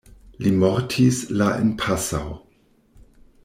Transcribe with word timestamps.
Li 0.45 0.53
mortis 0.63 1.19
la 1.41 1.51
en 1.65 1.71
Passau. 1.85 2.35